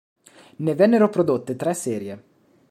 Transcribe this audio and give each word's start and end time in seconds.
Ne 0.55 0.73
vennero 0.73 1.09
prodotte 1.09 1.55
tre 1.55 1.75
serie. 1.75 2.23